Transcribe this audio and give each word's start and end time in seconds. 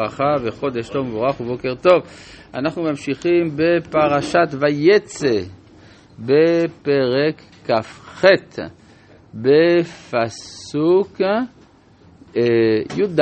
ברכה 0.00 0.34
וחודש 0.44 0.88
טוב 0.88 1.06
ומבורך 1.06 1.40
ובוקר 1.40 1.74
טוב. 1.74 2.02
אנחנו 2.54 2.82
ממשיכים 2.82 3.50
בפרשת 3.56 4.48
ויצא, 4.60 5.40
בפרק 6.18 7.42
כ"ח, 7.66 8.24
בפסוק 9.34 11.20
אה, 12.36 12.42
י"ד. 12.96 13.20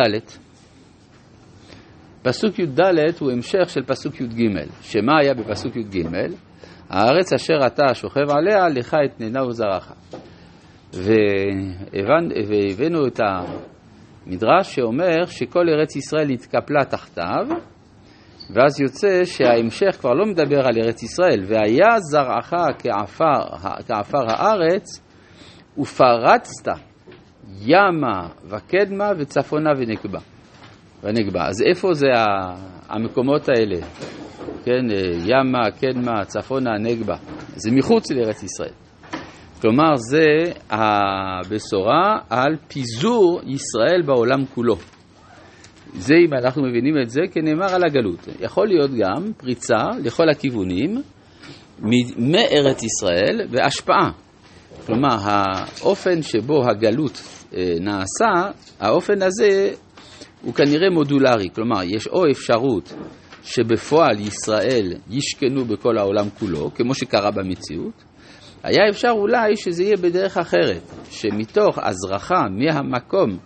פסוק 2.22 2.59
י"ד 2.59 2.80
הוא 3.20 3.30
המשך 3.30 3.70
של 3.70 3.82
פסוק 3.82 4.20
י"ג, 4.20 4.48
שמה 4.82 5.18
היה 5.20 5.34
בפסוק 5.34 5.76
י"ג? 5.76 6.02
הארץ 6.90 7.32
אשר 7.32 7.58
אתה 7.66 7.95
שוכב 7.95 8.30
עליה, 8.30 8.68
לך 8.68 8.96
אתננה 9.04 9.46
וזרעך. 9.46 9.92
והבאנו 12.32 13.06
את 13.06 13.20
ה... 13.20 13.40
מדרש 14.29 14.74
שאומר 14.74 15.26
שכל 15.26 15.68
ארץ 15.68 15.96
ישראל 15.96 16.30
התקפלה 16.30 16.84
תחתיו, 16.84 17.46
ואז 18.55 18.80
יוצא 18.80 19.24
שההמשך 19.24 19.96
כבר 20.00 20.14
לא 20.14 20.27
מדבר 20.27 20.66
על 20.66 20.74
ארץ 20.84 21.02
ישראל, 21.02 21.41
והיה 21.46 22.00
זרעך 22.00 22.55
כעפר, 22.78 23.69
כעפר 23.86 24.24
הארץ, 24.28 25.00
ופרצת 25.78 26.72
ימה 27.60 28.28
וקדמה 28.45 29.10
וצפונה 29.19 29.70
ונגבה. 29.78 30.19
ונגבה. 31.02 31.47
אז 31.47 31.62
איפה 31.62 31.95
זה 31.95 32.06
המקומות 32.88 33.48
האלה? 33.48 33.86
כן, 34.64 34.86
ימה, 35.27 35.70
קדמה, 35.80 36.24
צפונה, 36.24 36.70
נגבה. 36.78 37.16
זה 37.56 37.70
מחוץ 37.72 38.10
לארץ 38.10 38.42
ישראל. 38.42 38.88
כלומר, 39.61 39.97
זה 39.97 40.53
הבשורה 40.71 42.19
על 42.30 42.57
פיזור 42.69 43.41
ישראל 43.47 44.03
בעולם 44.07 44.47
כולו. 44.55 44.77
זה, 45.95 46.15
אם 46.15 46.34
אנחנו 46.34 46.62
מבינים 46.62 46.95
את 47.03 47.11
זה, 47.11 47.21
כנאמר 47.33 47.75
על 47.75 47.83
הגלות. 47.84 48.29
יכול 48.41 48.69
להיות 48.69 48.91
גם 48.91 49.33
פריצה 49.37 49.84
לכל 50.05 50.29
הכיוונים 50.29 51.03
מארץ 52.19 52.83
ישראל 52.83 53.41
והשפעה. 53.50 54.11
כלומר, 54.87 55.17
האופן 55.23 56.22
שבו 56.22 56.70
הגלות 56.70 57.22
אה, 57.55 57.75
נעשה, 57.81 58.59
האופן 58.81 59.22
הזה 59.22 59.70
הוא 60.43 60.55
כנראה 60.55 60.91
מודולרי. 60.91 61.48
כלומר, 61.55 61.83
יש 61.84 62.06
או 62.06 62.31
אפשרות 62.31 62.95
שבפועל 63.43 64.20
ישראל 64.20 64.93
ישכנו 65.11 65.65
בכל 65.65 65.98
העולם 65.98 66.31
כולו, 66.39 66.70
כמו 66.75 66.95
שקרה 66.95 67.31
במציאות, 67.31 68.05
היה 68.62 68.89
אפשר 68.91 69.11
אולי 69.11 69.56
שזה 69.56 69.84
יהיה 69.84 69.97
בדרך 69.97 70.37
אחרת, 70.37 70.83
שמתוך 71.11 71.78
הזרחה 71.78 72.42
מהמקום 72.51 73.39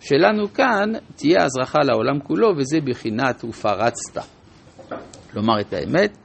שלנו 0.00 0.52
כאן, 0.52 0.92
תהיה 1.16 1.44
הזרחה 1.44 1.78
לעולם 1.84 2.20
כולו, 2.20 2.48
וזה 2.56 2.78
בחינת 2.80 3.44
ופרצת. 3.44 4.22
לומר 5.34 5.60
את 5.60 5.72
האמת, 5.72 6.16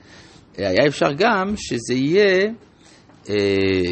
היה 0.57 0.87
אפשר 0.87 1.09
גם 1.17 1.53
שזה 1.57 1.93
יהיה 1.93 2.51
אה, 3.29 3.35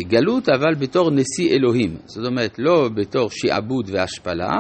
גלות, 0.08 0.50
אבל 0.50 0.76
בתור 0.80 1.12
נשיא 1.12 1.52
אלוהים. 1.56 1.96
זאת 2.06 2.26
אומרת, 2.26 2.60
לא 2.60 2.90
בתור 2.96 3.30
שעבוד 3.30 3.90
והשפלה, 3.94 4.52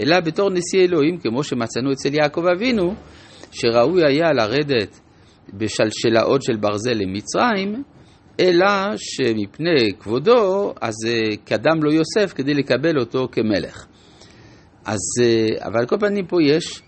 אלא 0.00 0.20
בתור 0.20 0.50
נשיא 0.50 0.84
אלוהים, 0.84 1.18
כמו 1.18 1.44
שמצאנו 1.44 1.92
אצל 1.92 2.14
יעקב 2.14 2.46
אבינו, 2.56 2.94
שראוי 3.52 4.04
היה 4.04 4.32
לרדת 4.32 5.00
בשלשלאות 5.54 6.42
של 6.42 6.56
ברזל 6.56 6.94
למצרים, 6.94 7.82
אלא 8.40 8.66
שמפני 8.96 9.92
כבודו, 10.00 10.72
אז 10.80 10.94
אה, 11.08 11.36
קדם 11.44 11.82
לו 11.82 11.92
יוסף 11.92 12.32
כדי 12.34 12.54
לקבל 12.54 12.98
אותו 12.98 13.28
כמלך. 13.32 13.86
אז, 14.84 15.00
אה, 15.22 15.66
אבל 15.66 15.78
על 15.78 15.86
כל 15.86 15.96
פנים 16.00 16.26
פה 16.26 16.36
יש, 16.42 16.82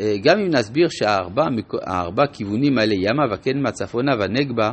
אה, 0.00 0.14
גם 0.22 0.38
אם 0.38 0.50
נסביר 0.50 0.88
שהארבע 0.90 2.26
כיוונים 2.32 2.78
האלה, 2.78 2.94
ימה 2.94 3.34
וקדמה, 3.34 3.72
צפונה 3.72 4.12
ונגבה, 4.20 4.72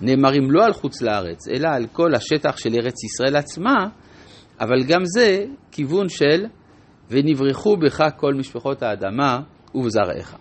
נאמרים 0.00 0.50
לא 0.50 0.64
על 0.64 0.72
חוץ 0.72 1.02
לארץ, 1.02 1.48
אלא 1.48 1.68
על 1.68 1.86
כל 1.92 2.14
השטח 2.14 2.56
של 2.56 2.70
ארץ 2.74 3.04
ישראל 3.04 3.36
עצמה, 3.36 3.86
אבל 4.60 4.84
גם 4.88 5.00
זה 5.04 5.44
כיוון 5.72 6.08
של 6.08 6.46
ונברחו 7.10 7.76
בך 7.76 8.04
כל 8.16 8.34
משפחות 8.34 8.82
האדמה 8.82 9.40
ובזרעך. 9.74 10.36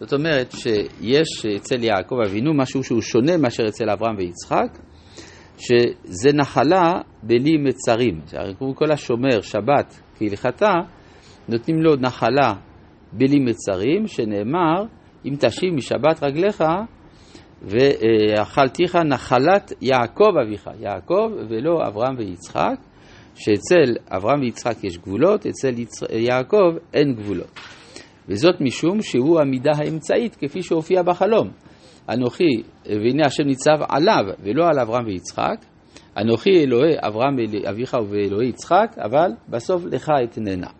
זאת 0.00 0.12
אומרת 0.12 0.52
שיש 0.52 1.46
אצל 1.56 1.84
יעקב 1.84 2.16
אבינו 2.26 2.54
משהו 2.54 2.84
שהוא 2.84 3.00
שונה 3.00 3.36
מאשר 3.36 3.62
אצל 3.68 3.90
אברהם 3.90 4.16
ויצחק, 4.18 4.78
שזה 5.58 6.32
נחלה 6.34 7.00
בלי 7.22 7.56
מצרים. 7.56 8.20
כל 8.74 8.92
השומר 8.92 9.40
שבת 9.40 10.00
כהלכתה, 10.18 10.72
נותנים 11.48 11.82
לו 11.82 11.96
נחלה 11.96 12.52
בלי 13.12 13.38
מצרים, 13.38 14.06
שנאמר, 14.06 14.84
אם 15.24 15.34
תשיב 15.40 15.74
משבת 15.74 16.22
רגליך, 16.22 16.64
ואכלתיך 17.62 18.96
נחלת 18.96 19.72
יעקב 19.80 20.32
אביך, 20.46 20.70
יעקב 20.80 21.30
ולא 21.48 21.78
אברהם 21.88 22.14
ויצחק, 22.18 22.76
שאצל 23.34 23.96
אברהם 24.16 24.40
ויצחק 24.40 24.84
יש 24.84 24.98
גבולות, 24.98 25.46
אצל 25.46 25.74
יעקב 26.12 26.76
אין 26.94 27.14
גבולות. 27.14 27.77
וזאת 28.28 28.60
משום 28.60 29.02
שהוא 29.02 29.40
המידה 29.40 29.70
האמצעית 29.76 30.36
כפי 30.36 30.62
שהופיע 30.62 31.02
בחלום. 31.02 31.50
אנוכי, 32.08 32.62
והנה 32.86 33.26
השם 33.26 33.42
ניצב 33.42 33.78
עליו 33.88 34.24
ולא 34.42 34.68
על 34.68 34.78
אברהם 34.78 35.06
ויצחק. 35.06 35.64
אנוכי 36.16 36.50
אלוהי 36.50 36.94
אברהם 36.98 37.36
אביך 37.70 37.96
ואלוהי 38.10 38.48
יצחק, 38.48 38.96
אבל 39.04 39.30
בסוף 39.48 39.84
לך 39.84 40.10
אתננה. 40.24 40.70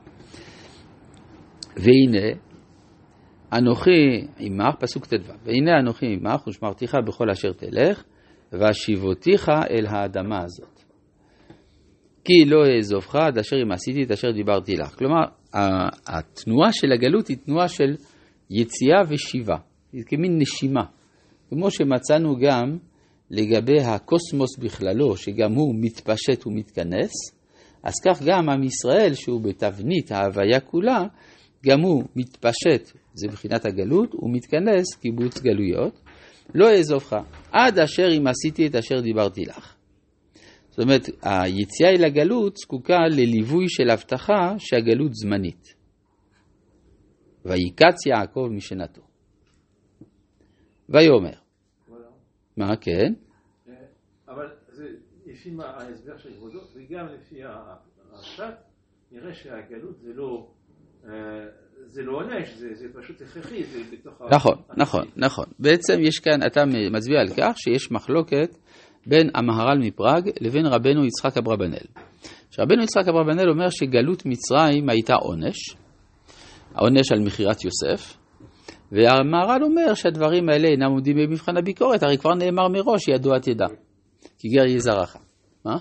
והנה, 1.77 2.39
אנוכי 3.53 4.27
עמך, 4.39 4.75
פסוק 4.81 5.07
ט"ו, 5.07 5.33
והנה 5.45 5.81
אנוכי 5.81 6.07
עמך 6.07 6.47
ושמרתיך 6.47 6.97
בכל 7.07 7.31
אשר 7.31 7.53
תלך, 7.53 8.05
והשיבותיך 8.53 9.49
אל 9.71 9.87
האדמה 9.87 10.43
הזאת. 10.45 10.78
כי 12.29 12.45
לא 12.45 12.67
אעזובך 12.67 13.15
עד 13.15 13.39
אשר 13.39 13.57
אם 13.63 13.73
עשיתי 13.73 14.03
את 14.03 14.11
אשר 14.11 14.31
דיברתי 14.31 14.77
לך. 14.77 14.95
כלומר, 14.95 15.25
התנועה 16.07 16.73
של 16.73 16.93
הגלות 16.93 17.29
היא 17.29 17.37
תנועה 17.37 17.69
של 17.69 17.97
יציאה 18.51 19.03
ושיבה, 19.09 19.57
היא 19.93 20.03
כמין 20.07 20.39
נשימה. 20.39 20.85
כמו 21.49 21.71
שמצאנו 21.71 22.37
גם 22.41 22.79
לגבי 23.31 23.81
הקוסמוס 23.81 24.59
בכללו, 24.59 25.17
שגם 25.17 25.55
הוא 25.55 25.75
מתפשט 25.81 26.47
ומתכנס, 26.47 27.11
אז 27.83 27.95
כך 28.07 28.23
גם 28.27 28.49
עם 28.49 28.63
ישראל, 28.63 29.15
שהוא 29.15 29.41
בתבנית 29.41 30.13
ההוויה 30.13 30.61
כולה, 30.61 31.03
גם 31.67 31.81
הוא 31.81 32.05
מתפשט, 32.17 32.97
זה 33.15 33.29
מבחינת 33.29 33.67
הגלות, 33.67 34.13
הוא 34.13 34.31
מתכנס 34.33 34.95
קיבוץ 35.01 35.41
גלויות, 35.41 36.01
לא 36.55 36.71
אעזובך, 36.71 37.17
עד 37.53 37.79
אשר 37.79 38.09
אם 38.19 38.27
עשיתי 38.27 38.67
את 38.67 38.75
אשר 38.75 39.01
דיברתי 39.01 39.45
לך. 39.45 39.78
זאת 40.79 40.85
אומרת, 40.85 41.03
היציאה 41.23 41.91
אל 41.91 42.05
הגלות 42.05 42.57
זקוקה 42.57 42.99
לליווי 43.11 43.65
של 43.69 43.91
הבטחה 43.91 44.55
שהגלות 44.59 45.15
זמנית. 45.15 45.75
ויקץ 47.45 48.07
יעקב 48.07 48.49
משנתו. 48.51 49.03
ויאמר. 50.89 51.39
מה, 52.57 52.77
כן? 52.77 53.13
אבל 54.29 54.47
זה 54.69 54.89
לפי 55.27 55.51
ההסבר 55.65 56.19
של 56.19 56.35
כבודו, 56.35 56.59
וגם 56.75 57.07
לפי 57.07 57.41
הפשט, 57.45 58.55
נראה 59.13 59.35
שהגלות 59.35 59.99
זה 60.01 60.13
לא... 60.15 60.51
אה, 61.05 61.11
זה 61.87 62.03
לא 62.03 62.13
עונש, 62.13 62.49
זה, 62.55 62.69
זה 62.75 62.87
פשוט 62.95 63.23
הכרחי, 63.23 63.65
זה 63.65 63.79
בתוך... 63.93 64.23
נכון, 64.33 64.55
נכון, 64.77 65.09
נכון. 65.17 65.45
בעצם 65.59 66.01
יש 66.01 66.19
כאן, 66.19 66.47
אתה 66.47 66.65
מצביע 66.93 67.21
על 67.21 67.29
כך 67.37 67.59
שיש 67.59 67.93
מחלוקת 67.93 68.57
בין 69.09 69.31
המהר"ל 69.35 69.79
מפראג 69.79 70.31
לבין 70.41 70.67
רבנו 70.67 71.05
יצחק 71.05 71.37
אברבנאל. 71.37 71.87
שרבנו 72.51 72.83
יצחק 72.83 73.09
אברבנאל 73.09 73.51
אומר 73.51 73.71
שגלות 73.71 74.27
מצרים 74.27 74.89
הייתה 74.89 75.15
עונש, 75.15 75.77
העונש 76.75 77.13
על 77.13 77.21
מכירת 77.21 77.65
יוסף, 77.65 78.17
והמהר"ל 78.93 79.63
אומר 79.63 79.95
שהדברים 79.95 80.49
האלה 80.49 80.69
אינם 80.69 80.91
עומדים 80.91 81.17
במבחן 81.17 81.57
הביקורת, 81.57 82.03
הרי 82.03 82.19
כבר 82.19 82.35
נאמר 82.35 82.69
מראש, 82.69 83.09
ידוע 83.09 83.39
תדע, 83.39 83.67
כי 84.39 84.49
גר 84.49 84.67
יהיה 84.67 84.79
זרעך. 84.79 85.17
מה? 85.65 85.77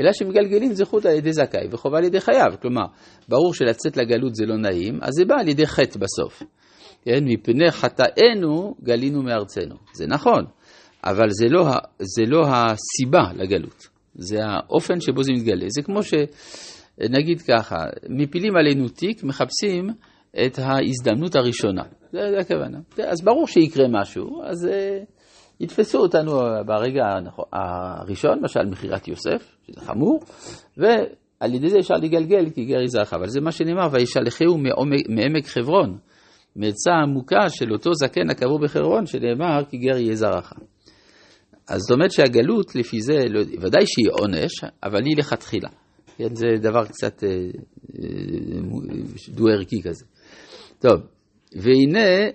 אלא 0.00 0.12
שמגלגלים 0.12 0.72
זכות 0.72 1.04
על 1.06 1.12
ידי 1.12 1.32
זכאי 1.32 1.68
וחובה 1.70 1.98
על 1.98 2.04
ידי 2.04 2.20
חייב. 2.20 2.56
כלומר, 2.62 2.84
ברור 3.28 3.54
שלצאת 3.54 3.96
לגלות 3.96 4.34
זה 4.34 4.46
לא 4.46 4.56
נעים, 4.56 4.98
אז 5.02 5.10
זה 5.14 5.24
בא 5.24 5.34
על 5.40 5.48
ידי 5.48 5.66
חטא 5.66 5.98
בסוף. 5.98 6.42
כן, 7.02 7.24
מפני 7.24 7.70
חטאינו 7.70 8.74
גלינו 8.82 9.22
מארצנו. 9.22 9.74
זה 9.92 10.06
נכון, 10.06 10.44
אבל 11.04 11.26
זה 11.30 11.46
לא, 11.48 11.64
זה 11.98 12.22
לא 12.26 12.46
הסיבה 12.46 13.32
לגלות, 13.34 13.88
זה 14.14 14.36
האופן 14.40 15.00
שבו 15.00 15.22
זה 15.22 15.32
מתגלה. 15.32 15.66
זה 15.68 15.82
כמו 15.82 16.00
שנגיד 16.02 17.42
ככה, 17.42 17.76
מפילים 18.08 18.56
עלינו 18.56 18.88
תיק, 18.88 19.24
מחפשים 19.24 19.88
את 20.46 20.58
ההזדמנות 20.58 21.36
הראשונה. 21.36 21.82
זה, 22.12 22.18
זה 22.30 22.38
הכוונה. 22.38 22.78
אז 23.08 23.24
ברור 23.24 23.46
שיקרה 23.46 23.86
משהו, 23.90 24.42
אז 24.44 24.64
uh, 24.64 25.04
יתפסו 25.60 25.98
אותנו 25.98 26.32
ברגע 26.66 27.04
הראשון, 27.52 28.38
למשל 28.38 28.64
מכירת 28.70 29.08
יוסף, 29.08 29.56
שזה 29.66 29.80
חמור, 29.80 30.20
על 31.40 31.54
ידי 31.54 31.68
זה 31.68 31.78
אפשר 31.78 31.94
לגלגל 31.94 32.50
כי 32.50 32.64
גר 32.64 32.80
יזרעך, 32.80 33.14
אבל 33.14 33.28
זה 33.28 33.40
מה 33.40 33.52
שנאמר, 33.52 33.88
וישלחהו 33.92 34.58
מעמק 35.08 35.46
חברון, 35.46 35.98
מעצה 36.56 36.90
עמוקה 37.02 37.48
של 37.48 37.72
אותו 37.72 37.94
זקן 37.94 38.30
הקבור 38.30 38.58
בחברון, 38.58 39.06
שנאמר 39.06 39.64
כי 39.70 39.76
גר 39.76 39.96
יהיה 39.96 40.14
זרעך. 40.14 40.52
אז 41.68 41.80
זאת 41.80 41.90
אומרת 41.90 42.10
שהגלות 42.10 42.74
לפי 42.74 43.00
זה, 43.00 43.16
לא, 43.28 43.40
ודאי 43.40 43.86
שהיא 43.86 44.08
עונש, 44.10 44.64
אבל 44.82 45.04
היא 45.04 45.16
לכתחילה. 45.18 45.68
כן, 46.16 46.34
זה 46.34 46.46
דבר 46.60 46.84
קצת 46.84 47.24
אה, 47.24 47.28
אה, 47.28 48.60
דו-ערכי 49.28 49.82
כזה. 49.82 50.04
טוב, 50.78 51.00
והנה, 51.54 52.26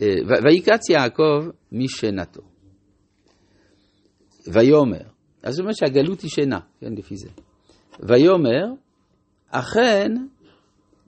אה, 0.00 0.14
ויקץ 0.44 0.90
יעקב 0.90 1.48
משנתו. 1.72 2.42
ויאמר, 4.52 5.02
אז 5.42 5.54
זאת 5.54 5.60
אומרת 5.60 5.76
שהגלות 5.76 6.20
היא 6.20 6.30
שינה, 6.30 6.58
כן, 6.80 6.92
לפי 6.96 7.16
זה. 7.16 7.28
ויאמר, 8.08 8.66
אכן 9.50 10.12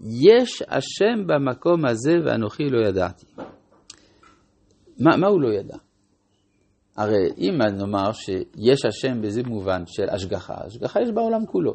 יש 0.00 0.62
השם 0.68 1.26
במקום 1.26 1.86
הזה 1.86 2.12
ואנוכי 2.24 2.64
לא 2.70 2.88
ידעתי. 2.88 3.26
מה, 4.98 5.16
מה 5.16 5.26
הוא 5.26 5.42
לא 5.42 5.48
ידע? 5.58 5.76
הרי 6.96 7.28
אם 7.38 7.62
נאמר 7.62 8.12
שיש 8.12 8.84
השם 8.84 9.20
באיזה 9.20 9.42
מובן 9.42 9.82
של 9.86 10.10
השגחה, 10.10 10.54
השגחה 10.66 11.02
יש 11.02 11.10
בעולם 11.10 11.46
כולו. 11.46 11.74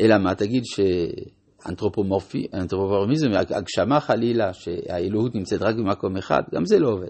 אלא 0.00 0.18
מה, 0.18 0.34
תגיד 0.34 0.62
שאנתרופומורפיזם, 0.64 3.28
הגשמה 3.50 4.00
חלילה, 4.00 4.52
שהאלוהות 4.52 5.34
נמצאת 5.34 5.62
רק 5.62 5.74
במקום 5.74 6.16
אחד, 6.16 6.42
גם 6.54 6.64
זה 6.64 6.78
לא 6.78 6.88
עובד. 6.88 7.08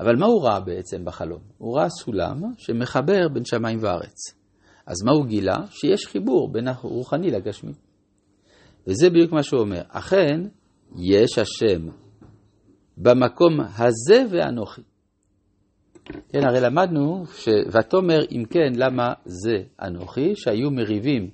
אבל 0.00 0.16
מה 0.16 0.26
הוא 0.26 0.44
ראה 0.44 0.60
בעצם 0.60 1.04
בחלום? 1.04 1.40
הוא 1.58 1.78
ראה 1.78 1.88
סולם 1.88 2.42
שמחבר 2.56 3.28
בין 3.32 3.44
שמיים 3.44 3.78
וארץ. 3.82 4.34
אז 4.86 5.02
מה 5.04 5.12
הוא 5.12 5.26
גילה? 5.26 5.56
שיש 5.70 6.06
חיבור 6.06 6.52
בין 6.52 6.68
הרוחני 6.68 7.30
לגשמי. 7.30 7.72
וזה 8.86 9.10
בדיוק 9.10 9.32
מה 9.32 9.42
שהוא 9.42 9.60
אומר. 9.60 9.82
אכן, 9.88 10.40
יש 10.96 11.38
השם 11.38 11.88
במקום 12.96 13.60
הזה 13.60 14.24
ואנוכי. 14.30 14.82
כן, 16.32 16.46
הרי 16.48 16.60
למדנו, 16.60 17.24
ש... 17.34 17.48
ותאמר 17.48 18.20
אם 18.32 18.44
כן, 18.50 18.72
למה 18.74 19.12
זה 19.24 19.56
אנוכי, 19.82 20.32
שהיו 20.36 20.70
מריבים, 20.70 21.30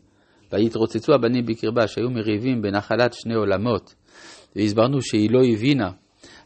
ויתרוצצו 0.53 1.15
הבנים 1.15 1.47
בקרבה, 1.47 1.87
שהיו 1.87 2.11
מריבים 2.11 2.63
בנחלת 2.63 3.13
שני 3.13 3.35
עולמות, 3.35 3.95
והסברנו 4.57 5.01
שהיא 5.01 5.31
לא 5.31 5.41
הבינה, 5.53 5.91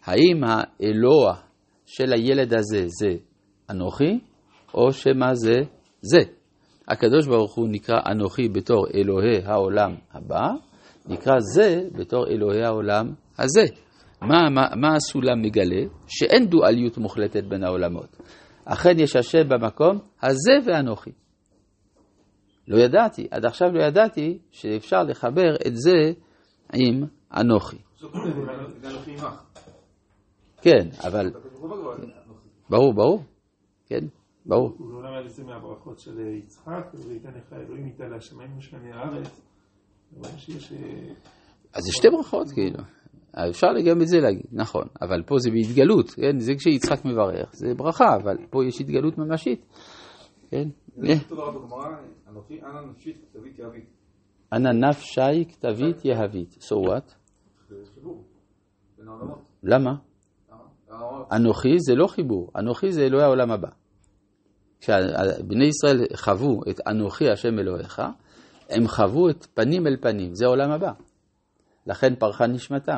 האם 0.05 0.45
האלוה 0.45 1.35
של 1.87 2.13
הילד 2.13 2.55
הזה 2.55 2.85
זה 2.87 3.17
אנוכי, 3.71 4.19
או 4.75 4.93
שמה 4.93 5.35
זה 5.35 5.55
זה. 6.01 6.21
הקדוש 6.89 7.27
ברוך 7.27 7.55
הוא 7.55 7.69
נקרא 7.71 7.97
אנוכי 8.13 8.49
בתור 8.49 8.87
אלוהי 8.95 9.39
העולם 9.45 9.95
הבא, 10.13 10.49
נקרא 11.07 11.35
זה 11.55 11.83
בתור 11.93 12.27
אלוהי 12.27 12.65
העולם 12.65 13.13
הזה. 13.39 13.88
מה, 14.23 14.51
מה, 14.51 14.67
מה 14.77 14.95
הסולם 14.97 15.43
מגלה? 15.43 15.83
שאין 16.07 16.47
דואליות 16.47 16.99
מוחלטת 16.99 17.45
בין 17.45 17.65
העולמות. 17.65 18.17
אכן 18.65 18.99
יש 18.99 19.17
השם 19.17 19.49
במקום 19.49 19.99
הזה 20.23 20.53
ואנוכי. 20.67 21.11
לא 22.69 22.79
ידעתי, 22.79 23.27
עד 23.31 23.45
עכשיו 23.45 23.69
לא 23.73 23.83
ידעתי 23.83 24.39
שאפשר 24.51 25.03
לחבר 25.03 25.57
את 25.67 25.77
זה 25.77 26.13
עם 26.75 27.05
אנוכי. 27.37 27.79
כן, 30.63 30.89
אבל... 31.07 31.31
ברור, 32.71 32.95
ברור. 32.95 33.23
כן, 33.87 34.05
ברור. 34.47 34.75
הוא 34.79 34.93
לא 34.93 35.03
למד 35.03 35.25
את 35.27 35.31
זה 35.31 35.45
מהברכות 35.45 35.99
של 35.99 36.21
יצחק, 36.21 36.87
וייתן 37.09 37.29
לך 37.29 37.53
אלוהים 37.53 37.87
איתה 37.87 38.05
להשמיים 38.05 38.59
ושמי 38.59 38.93
הארץ. 38.93 39.41
אז 41.75 41.83
זה 41.85 41.93
שתי 41.93 42.09
ברכות, 42.11 42.47
כאילו. 42.55 42.79
אפשר 43.37 43.67
גם 43.87 44.03
את 44.03 44.09
זה 44.09 44.21
להגיד, 44.21 44.47
נכון, 44.53 44.85
אבל 45.03 45.23
פה 45.27 45.35
זה 45.39 45.51
בהתגלות, 45.51 46.11
כן? 46.11 46.39
זה 46.39 46.53
כשיצחק 46.55 47.05
מברך, 47.05 47.51
זה 47.53 47.75
ברכה, 47.77 48.17
אבל 48.23 48.37
פה 48.51 48.65
יש 48.65 48.81
התגלות 48.81 49.19
ממשית, 49.19 49.67
כן? 50.51 50.69
אנא 54.53 54.71
נפשי 54.73 55.45
כתבית 55.49 56.05
יהבית. 56.05 56.57
So 56.61 56.75
what? 56.89 57.15
למה? 59.63 59.95
אנוכי 61.33 61.79
זה 61.79 61.95
לא 61.95 62.07
חיבור, 62.07 62.51
אנוכי 62.57 62.93
זה 62.93 63.03
אלוהי 63.03 63.25
העולם 63.25 63.51
הבא. 63.51 63.69
כשבני 64.81 65.65
ישראל 65.65 66.07
חוו 66.17 66.61
את 66.71 66.81
אנוכי 66.87 67.31
השם 67.31 67.59
אלוהיך, 67.59 68.03
הם 68.71 68.89
חוו 68.89 69.31
את 69.31 69.47
פנים 69.55 69.87
אל 69.87 69.97
פנים, 70.01 70.35
זה 70.35 70.45
העולם 70.45 70.71
הבא. 70.71 70.93
לכן 71.89 72.15
פרחה 72.15 72.47
נשמתם. 72.47 72.97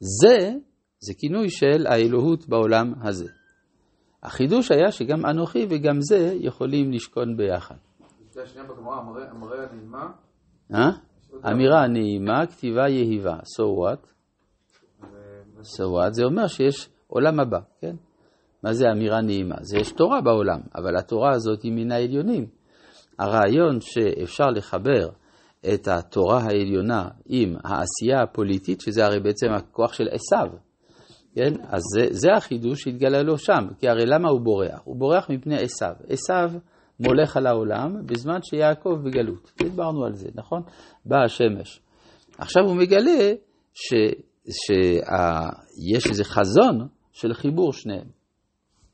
זה, 0.00 0.52
זה 1.00 1.14
כינוי 1.18 1.50
של 1.50 1.86
האלוהות 1.86 2.48
בעולם 2.48 2.92
הזה. 3.02 3.28
החידוש 4.22 4.70
היה 4.70 4.92
שגם 4.92 5.26
אנוכי 5.26 5.66
וגם 5.70 6.00
זה 6.00 6.32
יכולים 6.40 6.92
לשכון 6.92 7.36
ביחד. 7.36 7.74
אה? 10.74 10.90
אמירה 11.52 11.86
נעימה, 11.86 12.46
כתיבה 12.46 12.88
יהיבה. 12.88 13.36
So 13.36 13.62
what? 13.62 14.06
So 15.62 15.82
what? 15.82 16.10
זה 16.12 16.24
אומר 16.24 16.46
שיש 16.46 16.88
עולם 17.06 17.40
הבא, 17.40 17.60
כן? 17.80 17.96
מה 18.62 18.72
זה 18.72 18.84
אמירה 18.92 19.20
נעימה? 19.20 19.56
זה 19.60 19.78
יש 19.78 19.92
תורה 19.92 20.20
בעולם, 20.20 20.60
אבל 20.74 20.96
התורה 20.96 21.30
הזאת 21.30 21.62
היא 21.62 21.72
מן 21.72 21.92
העליונים. 21.92 22.46
הרעיון 23.18 23.80
שאפשר 23.80 24.46
לחבר 24.46 25.08
את 25.74 25.88
התורה 25.88 26.40
העליונה 26.42 27.08
עם 27.26 27.56
העשייה 27.64 28.22
הפוליטית, 28.22 28.80
שזה 28.80 29.06
הרי 29.06 29.20
בעצם 29.20 29.46
הכוח 29.50 29.92
של 29.92 30.08
עשיו, 30.10 30.48
כן? 31.34 31.52
אז 31.68 31.82
זה, 31.94 32.06
זה 32.10 32.28
החידוש 32.36 32.82
שהתגלה 32.82 33.22
לו 33.22 33.38
שם, 33.38 33.68
כי 33.78 33.88
הרי 33.88 34.06
למה 34.06 34.28
הוא 34.28 34.40
בורח? 34.40 34.80
הוא 34.84 34.96
בורח 34.96 35.30
מפני 35.30 35.56
עשיו. 35.56 35.92
עשיו 36.08 36.50
מולך 37.00 37.36
על 37.36 37.46
העולם 37.46 38.06
בזמן 38.06 38.38
שיעקב 38.42 38.98
בגלות. 39.04 39.52
דיברנו 39.62 40.04
על 40.04 40.14
זה, 40.14 40.28
נכון? 40.34 40.62
באה 41.06 41.24
השמש. 41.24 41.80
עכשיו 42.38 42.62
הוא 42.64 42.76
מגלה 42.76 43.32
שיש 44.54 46.06
איזה 46.06 46.24
חזון 46.24 46.88
של 47.12 47.34
חיבור 47.34 47.72
שניהם. 47.72 48.08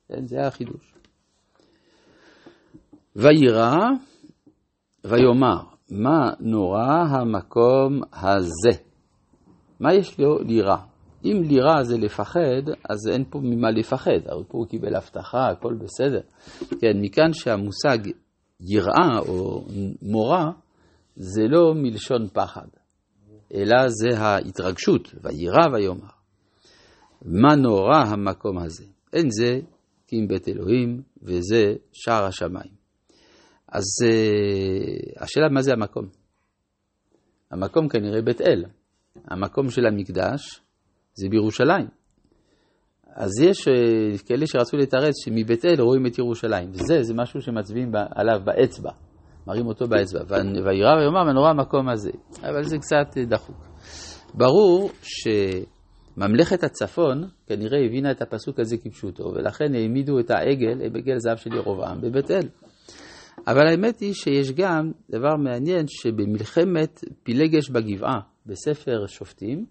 כן? 0.08 0.26
זה 0.26 0.46
החידוש. 0.46 0.94
וירא 3.16 3.76
ויאמר, 5.04 5.73
מה 5.90 6.30
נורא 6.40 7.04
המקום 7.08 8.00
הזה? 8.12 8.82
מה 9.80 9.94
יש 9.94 10.20
לו 10.20 10.38
לירה? 10.38 10.84
אם 11.24 11.42
לירה 11.42 11.84
זה 11.84 11.98
לפחד, 11.98 12.62
אז 12.90 13.08
אין 13.12 13.24
פה 13.30 13.38
ממה 13.42 13.70
לפחד, 13.70 14.28
אבל 14.32 14.44
פה 14.48 14.58
הוא 14.58 14.66
קיבל 14.66 14.94
הבטחה, 14.94 15.48
הכל 15.48 15.74
בסדר. 15.74 16.20
כן, 16.80 17.00
מכאן 17.00 17.32
שהמושג 17.32 17.98
יראה 18.60 19.18
או 19.28 19.64
מורה, 20.02 20.50
זה 21.16 21.42
לא 21.48 21.74
מלשון 21.74 22.28
פחד, 22.32 22.66
אלא 23.54 23.88
זה 23.88 24.18
ההתרגשות, 24.18 25.14
וירא 25.22 25.68
ויאמר. 25.72 26.14
מה 27.24 27.56
נורא 27.56 27.98
המקום 28.06 28.58
הזה? 28.58 28.84
אין 29.12 29.30
זה 29.30 29.60
כי 30.06 30.16
אם 30.16 30.28
בית 30.28 30.48
אלוהים, 30.48 31.02
וזה 31.22 31.74
שער 31.92 32.24
השמיים. 32.24 32.83
אז 33.74 33.84
uh, 34.04 35.22
השאלה 35.22 35.48
מה 35.48 35.62
זה 35.62 35.72
המקום? 35.72 36.04
המקום 37.50 37.88
כנראה 37.88 38.22
בית 38.22 38.40
אל. 38.40 38.64
המקום 39.30 39.70
של 39.70 39.86
המקדש 39.86 40.60
זה 41.14 41.28
בירושלים. 41.28 41.86
אז 43.14 43.30
יש 43.42 43.68
uh, 43.68 44.26
כאלה 44.26 44.46
שרצו 44.46 44.76
לתרץ 44.76 45.14
שמבית 45.24 45.64
אל 45.64 45.80
רואים 45.80 46.06
את 46.06 46.18
ירושלים. 46.18 46.70
וזה, 46.70 47.02
זה 47.02 47.14
משהו 47.14 47.40
שמצביעים 47.40 47.92
עליו 48.14 48.40
באצבע. 48.44 48.90
מראים 49.46 49.66
אותו 49.66 49.88
באצבע. 49.88 50.20
וירא 50.64 50.94
ויאמר 50.96 51.24
מנורא 51.24 51.50
המקום 51.50 51.88
הזה. 51.88 52.10
אבל 52.42 52.62
זה 52.62 52.78
קצת 52.78 53.16
אה, 53.16 53.24
דחוק. 53.24 53.66
ברור 54.34 54.90
שממלכת 55.02 56.64
הצפון 56.64 57.28
כנראה 57.46 57.78
הבינה 57.86 58.10
את 58.10 58.22
הפסוק 58.22 58.60
הזה 58.60 58.76
כפשוטו, 58.76 59.24
ולכן 59.34 59.74
העמידו 59.74 60.20
את 60.20 60.30
העגל, 60.30 60.88
בגל 60.88 61.18
זהב 61.18 61.36
של 61.36 61.52
ירובעם, 61.52 62.00
בבית 62.00 62.30
אל. 62.30 62.48
אבל 63.46 63.66
האמת 63.66 64.00
היא 64.00 64.14
שיש 64.14 64.52
גם 64.52 64.92
דבר 65.10 65.36
מעניין 65.36 65.86
שבמלחמת 65.88 67.04
פילגש 67.22 67.70
בגבעה 67.70 68.20
בספר 68.46 69.06
שופטים, 69.06 69.66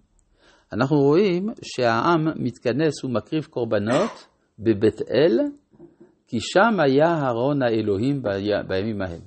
אנחנו 0.73 0.97
רואים 0.97 1.49
שהעם 1.61 2.27
מתכנס 2.35 3.03
ומקריב 3.03 3.43
קורבנות 3.45 4.27
בבית 4.59 5.01
אל, 5.11 5.39
כי 6.27 6.37
שם 6.39 6.79
היה 6.79 7.27
ארון 7.27 7.61
האלוהים 7.61 8.21
בימים 8.67 9.01
ההם. 9.01 9.21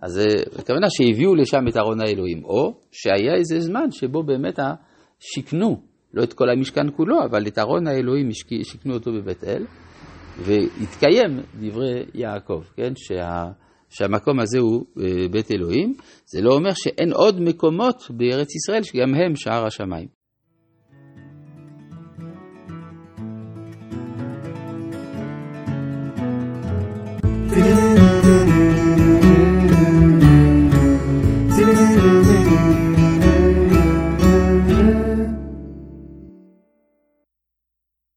אז 0.00 0.20
הכוונה 0.58 0.86
שהביאו 0.90 1.34
לשם 1.34 1.68
את 1.68 1.76
ארון 1.76 2.00
האלוהים, 2.00 2.44
או 2.44 2.74
שהיה 2.92 3.34
איזה 3.34 3.60
זמן 3.60 3.90
שבו 3.90 4.22
באמת 4.22 4.58
שיכנו, 5.20 5.80
לא 6.14 6.22
את 6.22 6.32
כל 6.32 6.50
המשכן 6.50 6.86
כולו, 6.96 7.24
אבל 7.24 7.46
את 7.46 7.58
ארון 7.58 7.86
האלוהים 7.86 8.28
שיכנו 8.62 8.94
אותו 8.94 9.12
בבית 9.12 9.44
אל. 9.44 9.64
והתקיים 10.38 11.40
דברי 11.60 12.04
יעקב, 12.14 12.62
כן, 12.76 12.92
שהמקום 13.90 14.40
הזה 14.40 14.58
הוא 14.58 14.84
אה, 14.98 15.28
בית 15.30 15.50
אלוהים, 15.50 15.94
זה 16.26 16.42
לא 16.42 16.54
אומר 16.54 16.70
שאין 16.74 17.12
עוד 17.12 17.40
מקומות 17.40 18.02
בארץ 18.10 18.54
ישראל 18.54 18.82
שגם 18.82 19.14
הם 19.14 19.36
שער 19.36 19.66
השמיים. 19.66 20.23